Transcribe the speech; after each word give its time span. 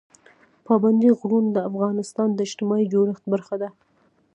پابندی 0.67 1.09
غرونه 1.19 1.49
د 1.53 1.57
افغانستان 1.69 2.29
د 2.33 2.39
اجتماعي 2.47 2.85
جوړښت 2.93 3.23
برخه 3.33 3.55
ده. 3.61 3.69